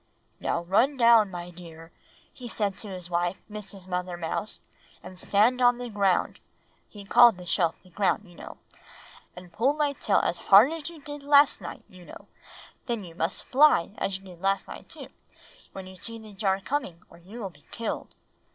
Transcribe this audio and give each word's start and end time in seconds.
"'Now 0.39 0.63
run 0.63 0.97
down, 0.97 1.29
my 1.29 1.51
dear,' 1.51 1.91
he 2.33 2.49
said 2.49 2.75
to 2.79 2.87
his 2.89 3.11
wife, 3.11 3.37
Mrs. 3.47 3.87
Mother 3.87 4.17
Mouse, 4.17 4.59
'and 5.03 5.19
stand 5.19 5.61
on 5.61 5.77
the 5.77 5.91
ground,' 5.91 6.39
he 6.89 7.05
called 7.05 7.37
the 7.37 7.45
shelf 7.45 7.77
the 7.83 7.91
ground, 7.91 8.27
you 8.27 8.33
know, 8.33 8.57
'and 9.35 9.53
pull 9.53 9.73
my 9.75 9.93
tail 9.93 10.17
as 10.17 10.39
hard 10.39 10.71
as 10.71 10.89
you 10.89 11.03
did 11.03 11.21
last 11.21 11.61
night, 11.61 11.83
you 11.87 12.03
know; 12.03 12.25
then 12.87 13.03
you 13.03 13.13
must 13.13 13.45
fly, 13.45 13.89
just 13.89 13.99
as 13.99 14.17
you 14.17 14.25
did 14.25 14.41
last 14.41 14.67
night 14.67 14.89
too, 14.89 15.09
when 15.71 15.85
you 15.85 15.95
see 15.95 16.17
the 16.17 16.33
jar 16.33 16.59
coming, 16.59 17.03
or 17.11 17.19
you 17.19 17.39
will 17.39 17.51
be 17.51 17.65
killed. 17.69 18.15